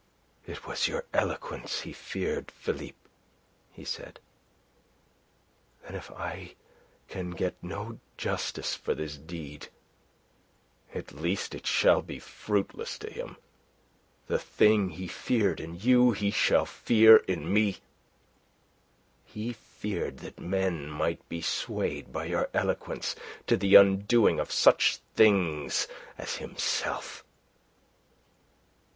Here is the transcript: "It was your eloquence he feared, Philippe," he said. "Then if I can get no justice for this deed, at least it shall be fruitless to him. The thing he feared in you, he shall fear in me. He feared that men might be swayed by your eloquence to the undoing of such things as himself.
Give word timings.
"It 0.47 0.65
was 0.65 0.87
your 0.87 1.05
eloquence 1.13 1.81
he 1.81 1.93
feared, 1.93 2.49
Philippe," 2.49 2.97
he 3.71 3.85
said. 3.85 4.19
"Then 5.83 5.93
if 5.95 6.09
I 6.09 6.55
can 7.07 7.29
get 7.29 7.61
no 7.61 7.99
justice 8.17 8.73
for 8.73 8.95
this 8.95 9.15
deed, 9.15 9.67
at 10.91 11.11
least 11.11 11.53
it 11.53 11.67
shall 11.67 12.01
be 12.01 12.17
fruitless 12.17 12.97
to 12.97 13.11
him. 13.11 13.37
The 14.25 14.39
thing 14.39 14.89
he 14.89 15.07
feared 15.07 15.59
in 15.59 15.79
you, 15.79 16.13
he 16.13 16.31
shall 16.31 16.65
fear 16.65 17.17
in 17.17 17.53
me. 17.53 17.77
He 19.23 19.53
feared 19.53 20.17
that 20.25 20.39
men 20.39 20.89
might 20.89 21.29
be 21.29 21.43
swayed 21.43 22.11
by 22.11 22.25
your 22.25 22.49
eloquence 22.55 23.15
to 23.45 23.55
the 23.55 23.75
undoing 23.75 24.39
of 24.39 24.51
such 24.51 24.97
things 25.15 25.87
as 26.17 26.37
himself. 26.37 27.23